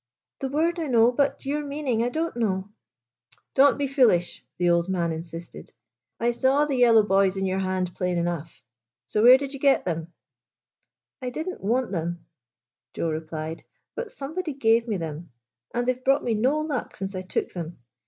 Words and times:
"The 0.41 0.49
word 0.49 0.79
I 0.79 0.87
know, 0.87 1.11
but 1.11 1.45
your 1.45 1.63
meaning 1.63 2.01
I 2.01 2.09
don't 2.09 2.35
know."" 2.35 2.69
Don't 3.53 3.77
be 3.77 3.85
foolish," 3.85 4.43
the 4.57 4.67
old 4.71 4.89
man 4.89 5.11
insisted." 5.11 5.71
I 6.19 6.31
saw 6.31 6.65
the 6.65 6.75
yellow 6.77 7.03
boys 7.03 7.37
in 7.37 7.45
your 7.45 7.59
hand 7.59 7.93
plain 7.93 8.17
enough. 8.17 8.63
So 9.05 9.21
where 9.21 9.37
did 9.37 9.53
you 9.53 9.59
get 9.59 9.85
them?"" 9.85 10.11
I 11.21 11.29
did 11.29 11.47
n't 11.49 11.61
want 11.61 11.91
them," 11.91 12.25
Joe 12.95 13.11
replied;" 13.11 13.63
but 13.95 14.11
somebody 14.11 14.53
gave 14.55 14.87
me 14.87 14.97
them— 14.97 15.29
and 15.71 15.85
they 15.87 15.93
've 15.93 16.03
brought 16.03 16.23
me 16.23 16.33
no 16.33 16.59
luck 16.61 16.95
since 16.95 17.13
I 17.13 17.21
took 17.21 17.53
them. 17.53 17.77